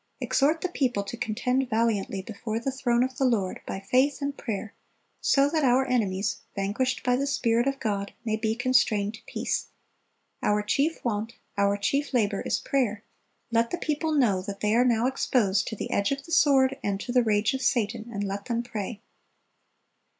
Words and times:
Exhort 0.19 0.61
the 0.61 0.67
people 0.69 1.03
to 1.03 1.15
contend 1.15 1.69
valiantly 1.69 2.23
before 2.23 2.57
the 2.59 2.71
throne 2.71 3.03
of 3.03 3.17
the 3.17 3.23
Lord, 3.23 3.61
by 3.67 3.79
faith 3.79 4.19
and 4.19 4.35
prayer, 4.35 4.73
so 5.21 5.47
that 5.47 5.63
our 5.63 5.85
enemies, 5.85 6.37
vanquished 6.55 7.03
by 7.03 7.15
the 7.15 7.27
Spirit 7.27 7.67
of 7.67 7.79
God, 7.79 8.11
may 8.25 8.35
be 8.35 8.55
constrained 8.55 9.13
to 9.13 9.23
peace. 9.27 9.67
Our 10.41 10.63
chief 10.63 11.05
want, 11.05 11.33
our 11.55 11.77
chief 11.77 12.15
labor, 12.15 12.41
is 12.41 12.57
prayer; 12.57 13.03
let 13.51 13.69
the 13.69 13.77
people 13.77 14.11
know 14.13 14.41
that 14.41 14.61
they 14.61 14.73
are 14.73 14.83
now 14.85 15.05
exposed 15.05 15.67
to 15.67 15.75
the 15.75 15.91
edge 15.91 16.11
of 16.11 16.23
the 16.25 16.31
sword 16.31 16.77
and 16.83 16.99
to 17.01 17.11
the 17.11 17.21
rage 17.21 17.53
of 17.53 17.61
Satan, 17.61 18.09
and 18.11 18.23
let 18.23 18.45
them 18.45 18.63
pray." 18.63 19.03